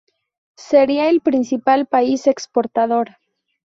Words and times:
Siria 0.57 1.05
es 1.09 1.13
el 1.13 1.21
principal 1.21 1.85
país 1.85 2.25
exportador. 2.25 3.17